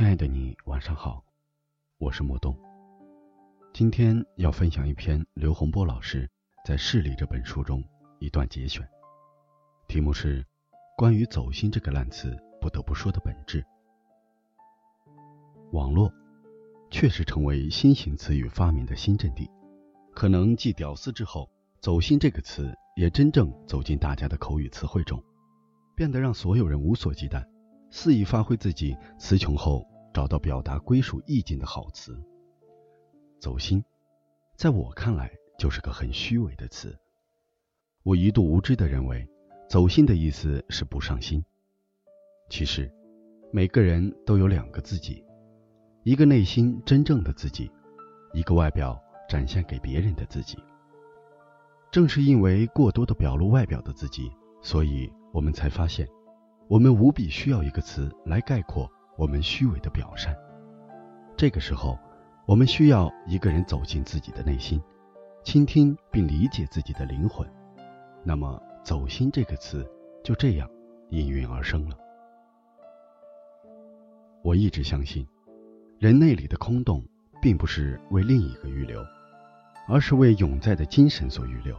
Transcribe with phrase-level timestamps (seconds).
[0.00, 1.22] 亲爱的你，晚上好，
[1.98, 2.58] 我是莫东。
[3.74, 6.26] 今天要分享一篇刘洪波老师
[6.64, 7.84] 在《视力》这本书中
[8.18, 8.82] 一段节选，
[9.88, 10.42] 题目是
[10.96, 13.62] 《关于走心这个烂词不得不说的本质》。
[15.72, 16.10] 网络
[16.90, 19.50] 确实成为新型词语发明的新阵地，
[20.14, 21.46] 可能继“屌丝”之后
[21.82, 25.22] ，“走心”这个词也真正走进大家的口语词汇中，
[25.94, 27.46] 变得让所有人无所忌惮。
[27.90, 32.16] 肆意发挥自己词穷后找到表达归属意境的好词，
[33.38, 33.84] 走心，
[34.56, 36.96] 在我看来就是个很虚伪的词。
[38.02, 39.28] 我一度无知的认为，
[39.68, 41.44] 走心的意思是不上心。
[42.48, 42.90] 其实，
[43.52, 45.24] 每个人都有两个自己，
[46.04, 47.70] 一个内心真正的自己，
[48.32, 50.56] 一个外表展现给别人的自己。
[51.90, 54.30] 正是因为过多的表露外表的自己，
[54.62, 56.08] 所以我们才发现。
[56.70, 60.32] 我们无比需要一个词来概括我们虚伪的表善。
[61.36, 61.98] 这个时候，
[62.46, 64.80] 我们需要一个人走进自己的内心，
[65.42, 67.44] 倾听并理解自己的灵魂。
[68.22, 69.84] 那么，“走心”这个词
[70.22, 70.70] 就这样
[71.08, 71.98] 应运而生了。
[74.44, 75.26] 我一直相信，
[75.98, 77.04] 人内里的空洞
[77.42, 79.04] 并不是为另一个预留，
[79.88, 81.76] 而是为永在的精神所预留。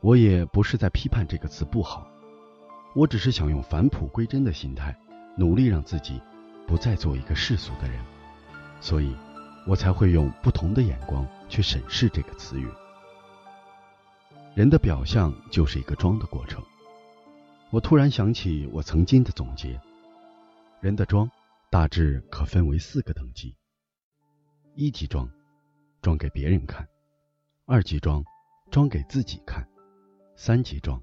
[0.00, 2.10] 我也不是在批判这个词不好。
[2.98, 4.92] 我只是想用返璞归真的心态，
[5.36, 6.20] 努力让自己
[6.66, 8.04] 不再做一个世俗的人，
[8.80, 9.14] 所以，
[9.68, 12.68] 我才会用不同的眼光去审视这个词语。
[14.56, 16.60] 人的表象就是一个装的过程。
[17.70, 19.80] 我突然想起我曾经的总结：
[20.80, 21.30] 人的装
[21.70, 23.54] 大致可分为四个等级：
[24.74, 25.30] 一级装，
[26.02, 26.84] 装给别人看；
[27.64, 28.24] 二级装，
[28.72, 29.62] 装给自己看；
[30.34, 31.00] 三级装。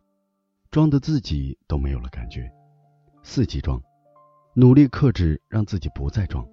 [0.75, 2.51] 装的自己都没有了感觉，
[3.23, 3.81] 四级装，
[4.55, 6.45] 努力克制，让自己不再装。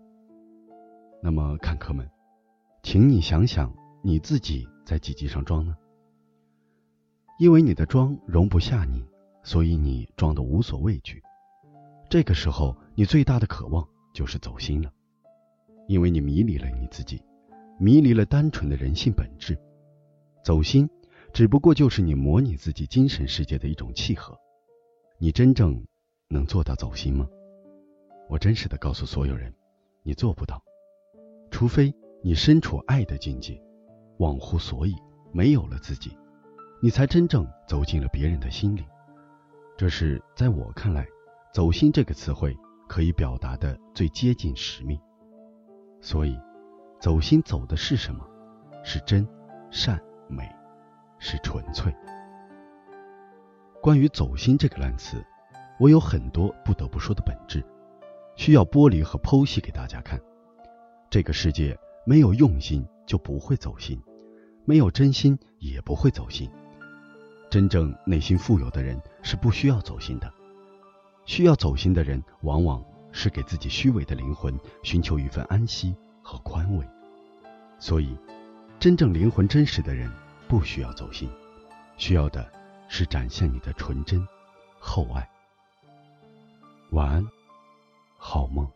[1.21, 2.09] 那么，看客们，
[2.85, 5.77] 请你想想你自己在几级上装呢？
[7.41, 9.05] 因为你的装容不下你，
[9.43, 11.21] 所以你装的无所畏惧。
[12.09, 13.85] 这个时候，你最大的渴望
[14.15, 14.93] 就是走心了，
[15.89, 17.21] 因为你迷离了你自己，
[17.77, 19.59] 迷离了单纯的人性本质，
[20.45, 20.89] 走心。
[21.33, 24.39] 只不过就是你模拟自己精神世界的一种契合，
[25.19, 25.83] 你真正
[26.29, 27.27] 能做到走心吗？
[28.29, 29.53] 我真实的告诉所有人，
[30.03, 30.63] 你做不到，
[31.51, 33.59] 除非你身处爱的境界，
[34.19, 34.95] 忘乎所以，
[35.33, 36.15] 没有了自己，
[36.83, 38.85] 你才真正走进了别人的心里。
[39.79, 41.09] 这是在我看来，
[41.55, 42.55] 走心这个词汇
[42.87, 45.01] 可以表达的最接近使命。
[46.03, 46.39] 所以，
[47.01, 48.23] 走心走的是什么？
[48.85, 49.27] 是真、
[49.71, 50.47] 善、美。
[51.23, 51.95] 是纯粹。
[53.81, 55.25] 关于“走心”这个烂词，
[55.79, 57.65] 我有很多不得不说的本质，
[58.35, 60.21] 需要剥离和剖析给大家看。
[61.09, 64.01] 这个世界没有用心就不会走心，
[64.65, 66.51] 没有真心也不会走心。
[67.49, 70.33] 真正内心富有的人是不需要走心的，
[71.25, 76.85] 需要走心的人往往是给自己虚伪的灵魂寻求一份安息和宽慰。
[77.79, 78.17] 所以，
[78.81, 80.11] 真正灵魂真实的人。
[80.53, 81.31] 不需要走心，
[81.97, 82.47] 需要的
[82.87, 84.29] 是展现你的纯真、
[84.79, 85.27] 厚爱。
[86.91, 87.27] 晚安，
[88.19, 88.71] 好梦。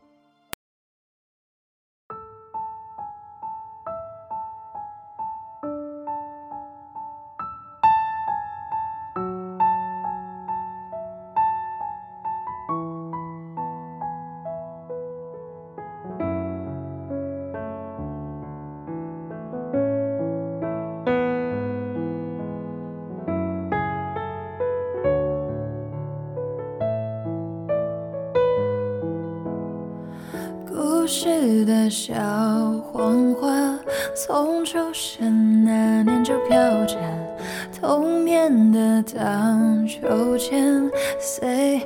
[31.06, 32.12] 故事的小
[32.92, 33.78] 黄花，
[34.12, 36.96] 从出生那年就飘着。
[37.80, 40.90] 童年的荡秋千，
[41.20, 41.80] 随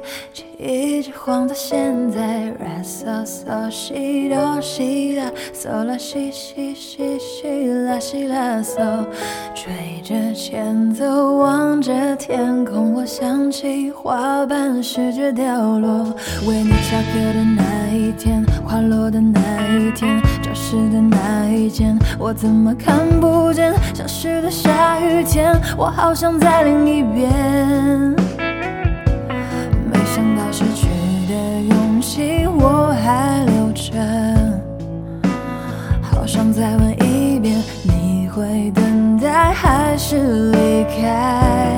[0.61, 2.51] 一直晃到现在。
[2.51, 9.07] 啦嗦嗦西哆西啦，嗦啦西西西西啦西啦嗦，
[9.55, 16.05] 吹着前奏，望着天空，我想起花瓣试着掉落，
[16.47, 25.55] 为你下课的那一天，花落的那一天，教室的那一间，我怎么看不见消失的下雨天？
[25.79, 27.31] 我好想在另一边，
[39.63, 40.17] 还是
[40.53, 41.70] 离开？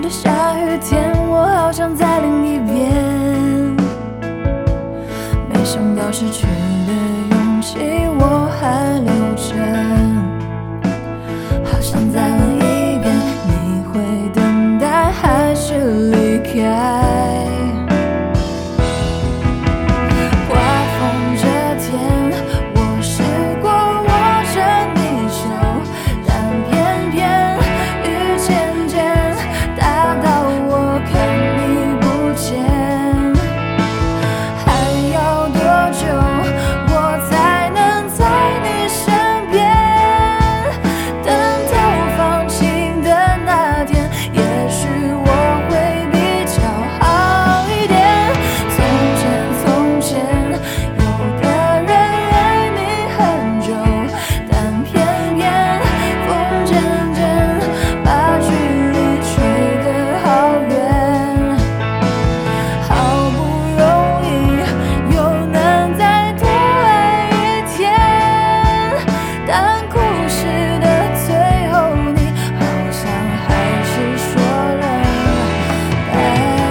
[0.00, 2.76] 的下雨天，我好想再淋一遍。
[5.52, 6.92] 没想到失去的
[7.30, 7.78] 勇气，
[8.18, 9.17] 我还留。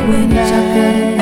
[0.09, 1.16] 为你加更